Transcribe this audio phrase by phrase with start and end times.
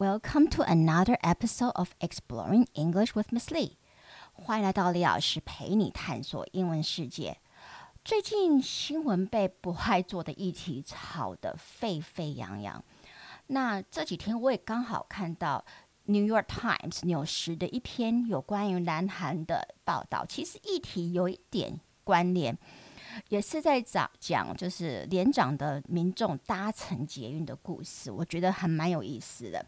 [0.00, 3.72] Welcome to another episode of Exploring English with Miss Lee。
[4.32, 7.36] 欢迎来到李老师陪你探索英文世界。
[8.02, 12.82] 最近新闻被不爱做的议题炒得沸沸扬扬。
[13.48, 15.62] 那这几天我也刚好看到
[16.10, 22.56] 《New York Times》纽时的一篇有关于南韩的报道，其实议题有一点关联。
[23.28, 29.66] 也是在讲讲，就是连长的民众搭乘捷运的故事，我觉得还蛮有意思的。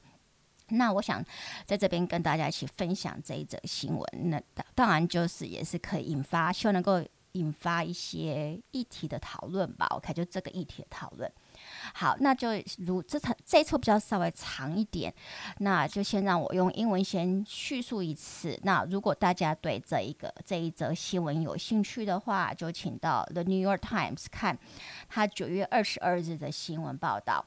[0.72, 1.24] 那我想
[1.64, 4.42] 在这边跟大家一起分享这一则新闻，那
[4.74, 9.86] 当然就是也是可以引发，希望能够引发一些议题的讨论吧。
[9.90, 11.30] OK，就这个议题的讨论。
[11.94, 15.12] 好，那就如这场这一次比较稍微长一点，
[15.58, 18.58] 那就先让我用英文先叙述一次。
[18.64, 24.58] 那如果大家对这一个这一则新闻有兴趣的话，就请到 The New York Times 看
[25.08, 27.44] 他九月二十二日的新闻报道。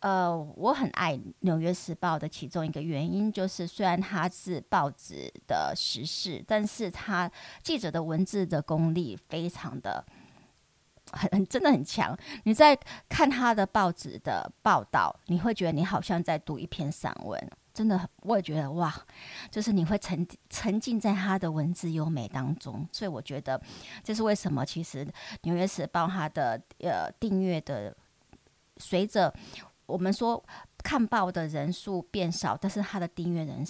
[0.00, 7.30] 呃，我很爱《纽约时报》的其中一个原因就是，虽然它是报纸的时事，但是它
[7.62, 10.04] 记者的文字的功力非常的。
[11.12, 12.18] 很很真的很强。
[12.42, 12.76] 你在
[13.08, 17.40] 看他的报纸的报道，你会觉得你好像在读一篇散文。
[17.72, 18.92] 真的，我也觉得哇，
[19.48, 22.84] 就是你会沉沉浸在他的文字优美当中。
[22.90, 23.60] 所以我觉得
[24.02, 24.66] 这是为什么。
[24.66, 25.06] 其实
[25.42, 27.96] 《纽约时报》它的呃订阅的，
[28.78, 29.32] 随着
[29.86, 30.44] 我们说
[30.84, 33.64] 看报的人数变少，但是它的订阅人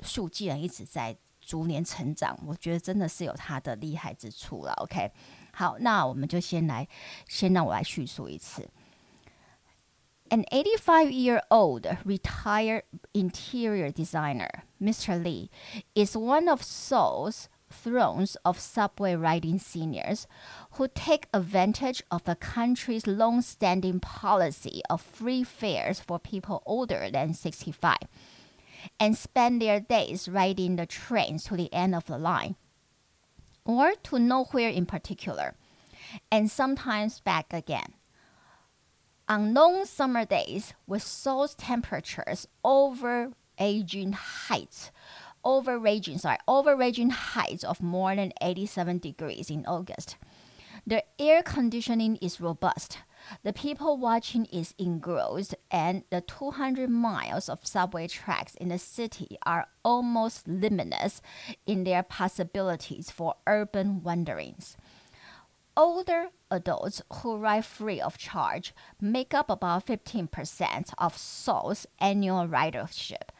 [0.00, 4.72] 数竟然一直在逐年成长，我觉得真的是有它的厉害之处了。
[4.74, 5.12] OK。
[5.54, 6.88] 好，那我们就先来，
[7.28, 8.70] 先让我来叙述一次。
[10.30, 15.22] An 85-year-old retired interior designer, Mr.
[15.22, 15.50] Lee,
[15.94, 20.26] is one of Seoul's thrones of subway riding seniors
[20.72, 27.34] who take advantage of the country's long-standing policy of free fares for people older than
[27.34, 27.96] 65
[28.98, 32.56] and spend their days riding the trains to the end of the line
[33.64, 35.54] or to nowhere in particular,
[36.30, 37.94] and sometimes back again.
[39.28, 44.90] On long summer days with Seoul's temperatures over aging heights,
[45.44, 50.16] over raging, sorry, over raging heights of more than 87 degrees in August.
[50.86, 52.98] The air conditioning is robust.
[53.44, 59.38] The people watching is engrossed, and the 200 miles of subway tracks in the city
[59.46, 61.22] are almost limitless
[61.66, 64.76] in their possibilities for urban wanderings.
[65.76, 73.30] Older adults who ride free of charge make up about 15% of Seoul's annual ridership.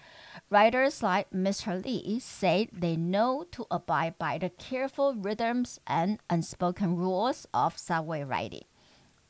[0.50, 1.82] Riders like Mr.
[1.84, 8.22] Lee say they know to abide by the careful rhythms and unspoken rules of subway
[8.22, 8.64] riding.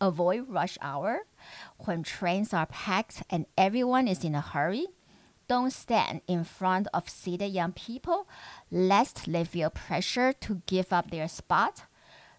[0.01, 1.21] Avoid rush hour
[1.79, 4.87] when trains are packed and everyone is in a hurry.
[5.49, 8.29] Don't stand in front of seated young people
[8.71, 11.84] lest they feel pressure to give up their spot.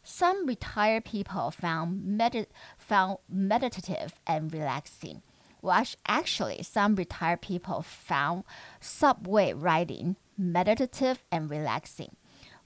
[0.04, 2.48] Some retired people found, med-
[2.78, 5.22] found meditative and relaxing
[5.64, 8.44] well, actually, some retired people found
[8.82, 12.18] subway riding meditative and relaxing.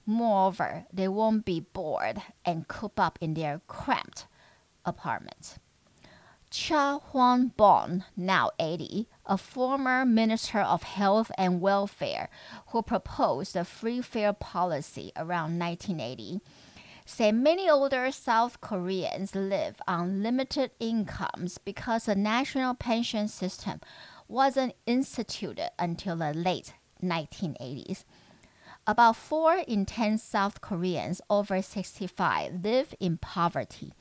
[0.04, 4.26] Moreover, they won't be bored and coop up in their cramped
[4.84, 5.58] apartment.
[6.50, 12.30] Cha Huan Bon, now 80, a former Minister of Health and Welfare
[12.68, 16.40] who proposed the free fare policy around 1980,
[17.08, 23.80] say many older South Koreans live on limited incomes because the national pension system
[24.28, 28.04] wasn't instituted until the late 1980s.
[28.86, 33.94] About 4 in 10 South Koreans over 65 live in poverty,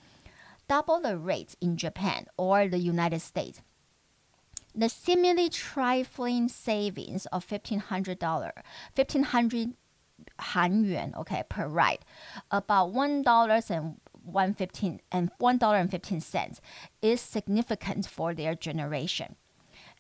[0.67, 3.62] double the rate in Japan or the United States.
[4.75, 8.19] The seemingly trifling savings of $1,500,
[8.96, 9.73] $1,500
[10.38, 12.04] Han Yuan, okay, per ride,
[12.50, 16.60] about one dollars and one fifteen and one dollar and fifteen cents
[17.00, 19.36] is significant for their generation.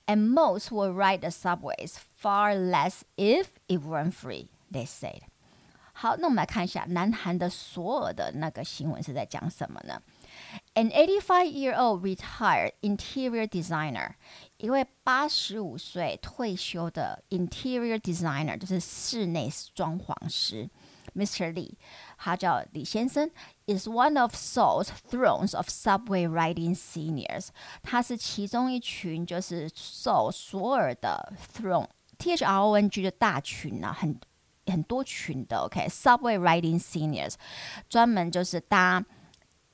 [0.06, 5.22] And most will ride the subways far less if it weren't free, they said.
[5.92, 10.00] 好，那我们来看一下南韩的所有的那个新闻是在讲什么呢
[10.76, 14.14] ？an 85-year-old retired interior designer，
[14.56, 20.68] 一位八十五岁退休的 interior designer，就是室内装潢师，
[21.14, 21.52] Mr.
[21.52, 21.74] Lee，
[22.16, 23.30] 他叫李先生，
[23.66, 27.48] is one of Seoul's thrones of subway riding seniors。
[27.82, 34.18] 他是其中一群就是 Seoul 索尔的 throne，T H R O N G 的大群啊，很
[34.66, 37.34] 很多群的，OK，subway riding seniors，
[37.88, 39.04] 专门就是搭。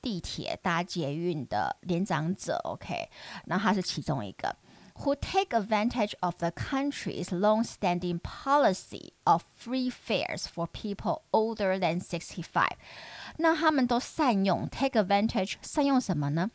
[0.03, 3.09] 地铁搭捷运的年长者，OK，
[3.45, 4.55] 那他是其中一个。
[5.01, 12.01] who take advantage of the country's long-standing policy of free fares for people older than
[12.01, 12.75] sixty-five。
[13.37, 16.49] 那他们都善用 take advantage，善用什么呢？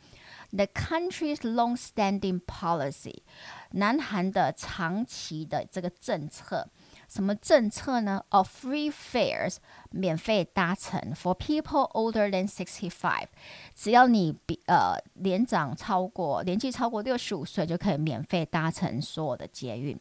[0.51, 3.23] The country's long-standing policy，
[3.71, 6.69] 南韩的长期的这个政策。
[7.12, 9.56] 什么政策呢？Of free fares，
[9.90, 13.26] 免费搭乘，for people older than sixty five，
[13.74, 19.98] 只要你比呃年长超过年纪超过六十五岁，就可以免费搭乘所有的捷运。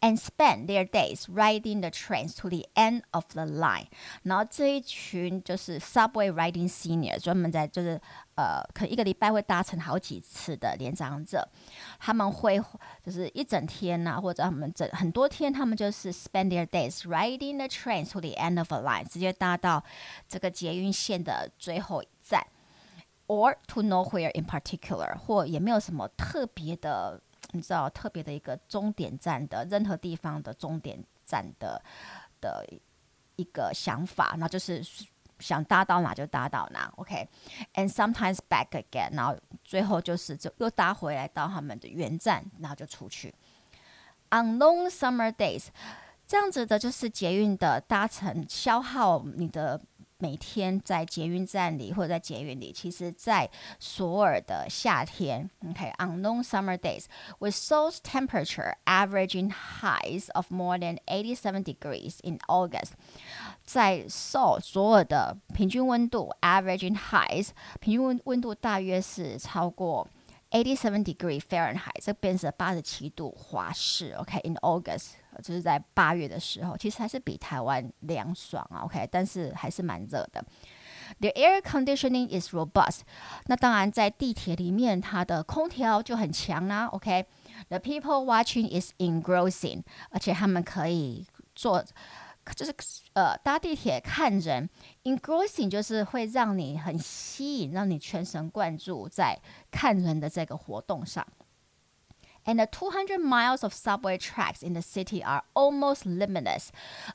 [0.00, 3.86] and spend their days riding the trains to the end of the line。
[4.22, 8.00] 然后这一群就是 subway riding senior，专门在就是
[8.36, 11.48] 呃，可能一个礼拜会搭乘好几次的年长者，
[11.98, 12.60] 他们会
[13.04, 19.82] 就是一整天呐、啊，或者他们整很多天，他们就是 spend their days riding the trains to the end of a line，直接搭到
[20.28, 22.46] 这个捷运线的最后一站。
[23.26, 27.18] Or to nowhere in particular，或也没有什么特别的
[27.51, 31.81] 你知道特别的一个终点站的任何地方的终点站的
[32.39, 32.65] 的
[33.35, 34.85] 一个想法，那就是
[35.39, 43.33] 想搭到哪就搭到哪，OK？And sometimes back again，然后最后就是就又搭回来到他们的原站，然后就出去。
[44.29, 45.67] On long summer days，
[46.27, 49.81] 这样子的就是捷运的搭乘消耗你的。
[50.18, 57.04] 每天在捷运站里或者在捷运里，其实，在索尔的夏天，OK，on long summer days
[57.40, 62.92] with Seoul's temperature averaging highs of more than 87 degrees in August，
[63.64, 67.48] 在 Seoul 所有的平均温度 averaging highs，
[67.80, 70.08] 平均温温度大约是超过。
[70.50, 74.12] Eighty-seven degree Fahrenheit，这变成八十七度华氏。
[74.12, 78.81] OK，in August， 就是在八月的时候，其实还是比台湾凉爽啊。
[78.81, 80.43] OK，但是还是蛮热的。
[81.19, 82.99] The air conditioning is robust。
[83.45, 86.85] 那当然，在地铁里面，它的空调就很强啦。
[86.87, 91.25] OK，the people watching is engrossing，而且他们可以
[91.55, 91.83] 坐。
[92.55, 92.73] 就是
[93.13, 94.67] 呃搭地铁看人
[95.03, 99.39] ，engrossing 就是会让你很吸引，让你全神贯注在
[99.69, 101.23] 看人的这个活动上。
[102.45, 106.69] And the 200 miles of subway tracks in the city are almost limitless，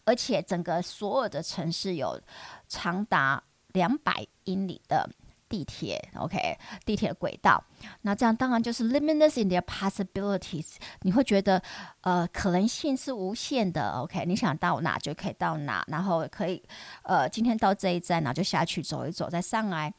[0.05, 2.21] 而且整个所有的城市有
[2.69, 3.43] 长达
[3.73, 5.11] 两百英里的
[5.49, 7.62] 地铁，OK，地铁轨道，
[8.03, 10.75] 那这样当然就是 limitless in their possibilities。
[11.03, 11.62] 你会觉得，
[12.03, 16.62] 呃，可能性是无限的，OK，你想到哪就可以到哪，然后可以，
[17.03, 19.93] 呃，今天到这一站，然后就下去走一走，再上来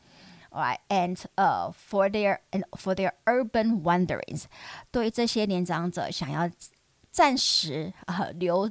[0.54, 4.44] ，Alright，and 呃，for their and for their urban wanderings，
[4.90, 6.50] 对这些年长者想要
[7.10, 8.70] 暂时呃留。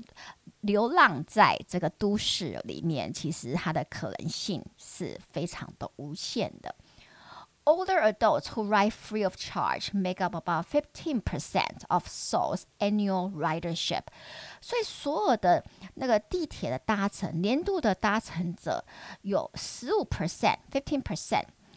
[0.61, 6.75] 流浪在这个都市里面，其实它的可能性是非常的无限的。
[7.63, 14.01] Older adults who ride free of charge make up about fifteen percent of Seoul's annual ridership。
[14.59, 15.63] 所以所有的
[15.93, 18.83] 那个地铁的搭乘年度的搭乘者
[19.21, 21.45] 有十五 percent，fifteen percent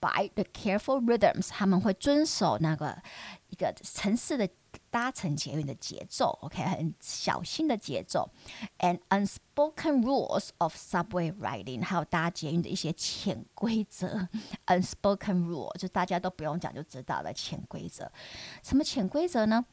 [0.00, 3.02] by the careful rhythms，他们会遵守那个
[3.48, 4.48] 一个城市的。
[4.90, 8.28] 搭乘捷运的节奏，OK，很小心的节奏，
[8.78, 14.28] and unspoken rules of subway riding，还有搭捷运的一些潜规则，
[14.66, 18.10] unspoken rule 就大家都不用讲就知道了潜规则。
[18.62, 19.64] 什么潜规则呢？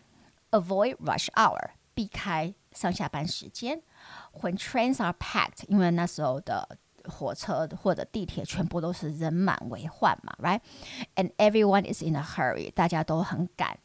[0.51, 3.81] Avoid rush hour，避开上下班时间。
[4.41, 6.77] When trains are packed，因为那时候的
[7.07, 13.77] 火车或者地铁全部都是人满为患嘛，right？And everyone is in a hurry，大家都很赶。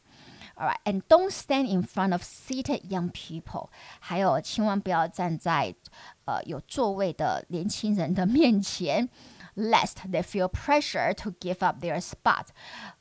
[0.55, 3.69] All right, and don't stand in front of seated young people.
[4.01, 5.73] 还有，千万不要站在
[6.25, 9.07] 呃有座位的年轻人的面前，
[9.55, 12.47] lest they feel pressure to give up their spot.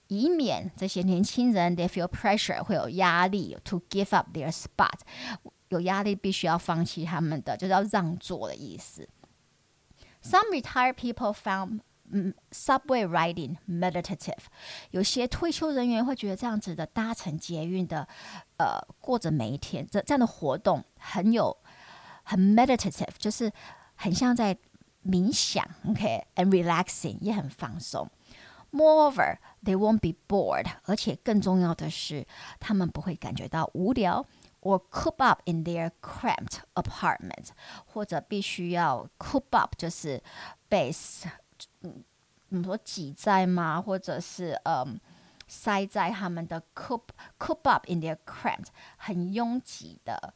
[0.06, 5.00] 以免这些年轻人 they feel pressure 会有压力 to give up their spot，
[5.70, 9.08] 有压力必须要放弃他们的，就是要让座的意思。
[10.24, 14.46] Some retired people found，subway riding meditative，
[14.92, 18.08] 有些退休人员会觉得这样子的搭乘捷运的，
[18.58, 21.56] 呃，过着每一天这这样的活动很有
[22.24, 23.51] 很 meditative，就是
[23.96, 24.58] 很像在
[25.06, 28.10] 冥想，OK，and relaxing 也很放松。
[28.72, 32.25] Moreover, They won't be bored，而且更重要的是，
[32.60, 34.25] 他们不会感觉到无聊。
[34.62, 37.49] or coop up in their cramped apartment，
[37.87, 40.23] 或者必须要 coop up，就是
[40.68, 40.92] 被
[41.82, 42.04] 嗯，
[42.49, 43.80] 怎么说挤在吗？
[43.80, 45.00] 或者是嗯，
[45.47, 47.02] 塞在他们的 coop
[47.38, 48.66] coop up in their cramped
[48.97, 50.35] 很拥挤的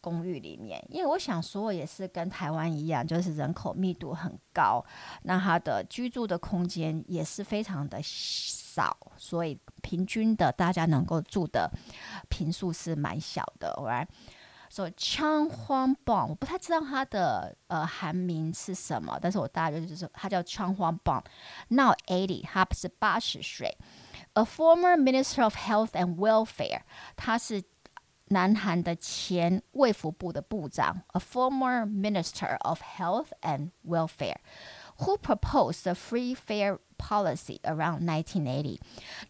[0.00, 0.84] 公寓里面。
[0.90, 4.84] 因为我想说，也是跟台湾一样，就是人口密度很高，
[5.22, 8.00] 那它的居住的空间也是非常的。
[8.78, 11.70] 少，所以平均的大家能够住的
[12.28, 14.06] 平数是蛮小的，right？
[14.70, 21.22] 所以枪荒棒，我不太知道它的呃韩名是什么，但是我大概就是它叫枪荒棒。
[21.68, 23.76] Now eighty，他是八十岁，
[24.32, 26.80] a former minister of health and welfare，
[27.14, 27.62] 他是
[28.28, 34.38] 南韩的前卫福部的部长，a former minister of health and welfare。
[34.98, 38.78] Who proposed the free fair policy around 1980？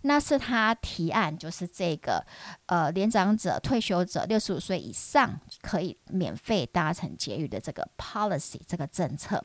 [0.03, 2.27] 那是他提案，就是这个
[2.67, 9.45] 呃，年长者、退休者六十五岁以上可以免费搭乘捷运的这个 policy 这个政策。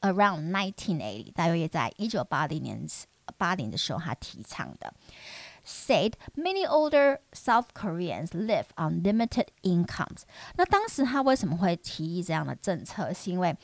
[0.00, 2.84] Around 1980，大约也在一九八零年
[3.38, 4.92] 八零的时候，他提倡的。
[5.64, 10.22] Said many older South Koreans live on limited incomes。
[10.56, 13.14] 那当时他为什么会提议这样的政策？
[13.14, 13.56] 是因为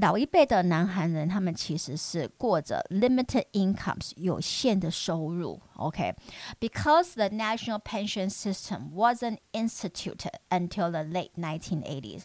[0.00, 12.22] 老一辈的南韩人，他们其实是过着 limited incomes 有限的收入，OK？Because the national pension system wasn't instituted until the late 1980s，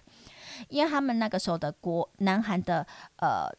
[0.69, 2.85] 因为他们那个时候的国南韩的
[3.15, 3.49] 呃，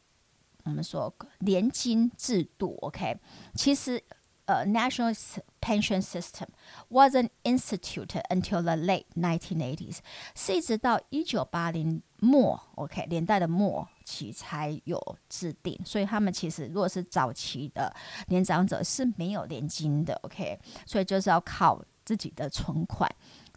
[0.63, 3.19] 我们说年金制度，OK？
[3.57, 4.01] 其实
[4.47, 5.17] 呃，national
[5.61, 6.47] pension system
[6.91, 10.01] wasn't instituted until the late 1980s，
[10.35, 15.00] 是一直到一九八零末，OK，年代的末 期才有
[15.30, 15.80] 制定。
[15.86, 17.96] 所以他们其实如果是早期的
[18.28, 23.08] 年长者是没有年金的，OK，所以就是要靠自己的存款。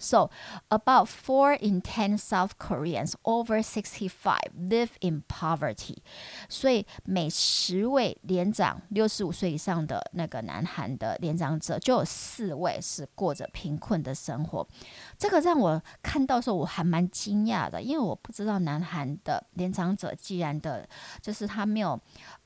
[0.02, 0.30] So,
[0.68, 5.98] about four in ten South Koreans over sixty-five live in poverty.
[6.48, 14.66] 所以每十位年长六十五岁以上的那个南韩的年长者，就有四位是过着贫困的生活。
[15.16, 20.84] 这个让我看到时候我还蛮惊讶的，因为我不知道南韩的年长者既然的，
[21.20, 21.96] 就是他没有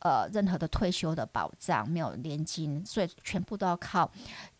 [0.00, 4.10] 呃任何的退休的保障，没有年金，所以全部都要靠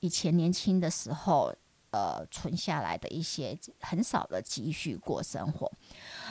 [0.01, 1.55] 以前年轻的时候。
[1.91, 5.71] 呃，存下来的一些很少的积蓄过生活。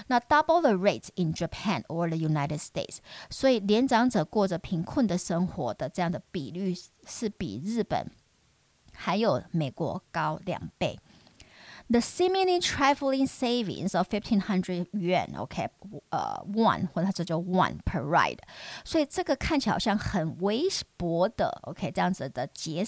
[0.07, 2.97] 那 double the rate in Japan or the United States，
[3.29, 6.75] 所以年长者过着贫困的生活的这样的比率
[7.07, 8.05] 是比日本
[8.93, 10.99] 还有美国高两倍。
[11.87, 15.69] The seemingly trifling savings of fifteen hundred yuan，OK，
[16.09, 18.39] 呃，one 或者它这就 one per ride，
[18.83, 20.63] 所以这个看起来好像很微
[20.97, 22.83] 薄的，OK，这样子的节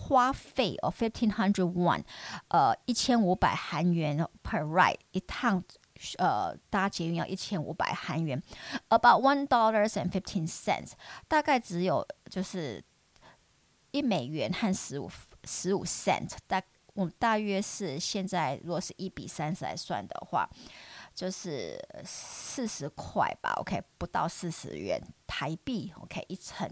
[0.00, 2.02] 花费哦，fifteen hundred one，
[2.48, 5.62] 呃，一千五百韩元 per ride 一趟，
[6.18, 8.42] 呃，搭捷运要一千五百韩元
[8.88, 10.92] ，about one dollars and fifteen cents，
[11.28, 12.82] 大概只有就是
[13.90, 15.10] 一美元和十五
[15.44, 16.62] 十五 cent，大。
[16.94, 20.46] 我大约是现在，如果是一比三十来算的话，
[21.14, 23.52] 就是四十块吧。
[23.58, 25.92] OK，不到四十元台币。
[26.02, 26.68] OK，一层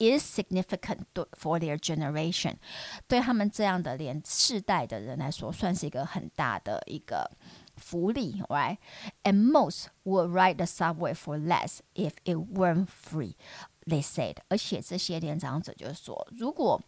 [0.00, 1.04] is significant
[1.38, 2.54] for their generation，
[3.06, 7.30] 对他们这样的连世代的人来说，算是一个很大的一个
[7.76, 13.34] 福利，right？And most would ride the subway for less if it weren't free.
[13.86, 16.80] They said，而且这些年长者就说，如果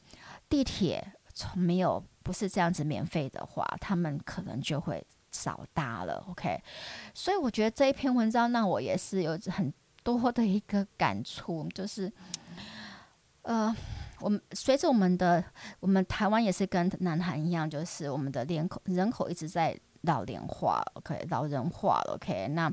[0.49, 6.25] 地铁从没有不是这样子免费的话，他们可能就会少搭了。
[6.29, 6.63] OK，
[7.15, 12.13] 所以我觉得这一篇文章让我也是有很多的一个感触，就是
[13.43, 13.75] 呃，
[14.21, 15.45] 我们随着我们的
[15.81, 22.73] 我们台湾也是跟南韩一样，就是我们的人口人口一直在老龄化，OK，老人化，OK，那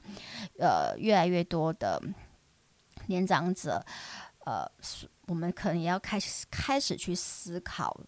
[0.60, 2.02] 呃越来越多的
[3.08, 3.84] 年长者，
[4.46, 4.66] 呃，
[5.28, 8.00] 我们可能也要开始开始去思考。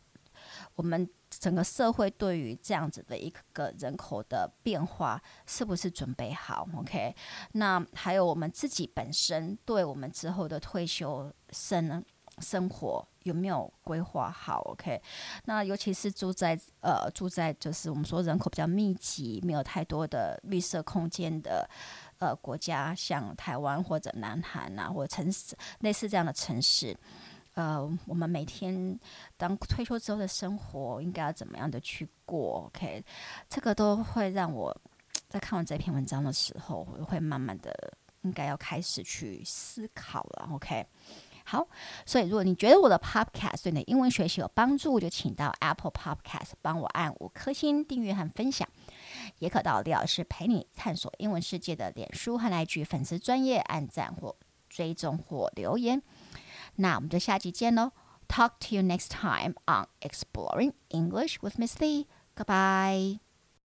[0.75, 7.15] 我们整个社会对于这样子的一个人口的变化，是不是准备好？OK？
[7.53, 12.01] 那还有我们自己本身，对我们之后的退休生呢
[12.41, 15.01] 生活有没有规划好？OK？
[15.45, 21.69] 那尤其是住在呃住在就是我们说人口比较密集、没有太多的绿色空间的
[22.17, 26.97] 呃国家，像台湾或者南韩啊，或城市类似这样的城市。
[27.53, 28.97] 呃，我们每天
[29.35, 33.03] 当退休之后的生活应该要怎么样的去过？OK，
[33.49, 34.75] 这个都会让我
[35.27, 40.49] 在看完这篇文章的时候，我会慢慢的应该要开始去思考了。
[40.53, 40.87] OK。
[41.51, 41.67] 好，
[42.05, 48.65] 所以如果你觉得我的 Podcast 对你的英文学习有帮助，就请到 Apple Podcast 帮我按五颗星订阅和分享，
[49.39, 54.33] 也可到李老师陪你探索英文世界的脸书和来句粉丝专业按赞或
[54.69, 56.01] 追踪或留言。
[56.75, 57.91] 那我们就下期见喽
[58.29, 62.05] ！Talk to you next time on Exploring English with Miss Lee.
[62.33, 63.30] Goodbye.